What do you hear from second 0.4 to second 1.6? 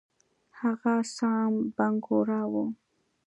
هغه سام